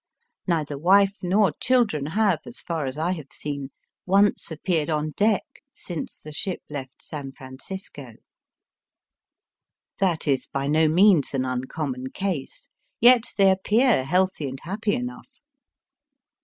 Neither 0.47 0.79
wife 0.79 1.17
nor 1.21 1.53
children 1.59 2.07
have, 2.07 2.39
as 2.47 2.57
far 2.61 2.87
as 2.87 2.97
I 2.97 3.11
have 3.11 3.31
seen, 3.31 3.69
once 4.07 4.49
appeared 4.49 4.89
on 4.89 5.11
deck 5.11 5.43
since 5.75 6.15
the 6.15 6.31
ship 6.31 6.59
left 6.71 7.03
San 7.03 7.33
Francisco. 7.33 8.13
That 9.99 10.27
is 10.27 10.47
by 10.47 10.65
no 10.67 10.87
means 10.87 11.35
an 11.35 11.45
uncommon 11.45 12.09
case. 12.15 12.67
Yet 12.99 13.35
they 13.37 13.51
appear 13.51 14.03
healthy 14.03 14.47
and 14.49 14.59
happy 14.61 14.95
enough. 14.95 15.29